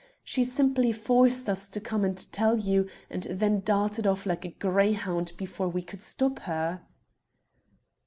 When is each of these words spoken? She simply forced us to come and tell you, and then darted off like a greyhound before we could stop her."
She 0.23 0.43
simply 0.43 0.91
forced 0.91 1.47
us 1.47 1.69
to 1.69 1.79
come 1.79 2.03
and 2.03 2.17
tell 2.31 2.57
you, 2.57 2.87
and 3.11 3.21
then 3.29 3.59
darted 3.59 4.07
off 4.07 4.25
like 4.25 4.43
a 4.43 4.47
greyhound 4.49 5.33
before 5.37 5.67
we 5.69 5.83
could 5.83 6.01
stop 6.01 6.39
her." 6.39 6.81